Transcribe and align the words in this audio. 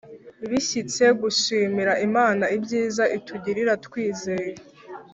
bishyitse, 0.49 1.03
gushimira 1.21 1.93
imana 2.07 2.45
ibyiza 2.57 3.03
itugirira 3.17 3.73
twizeye 3.85 4.53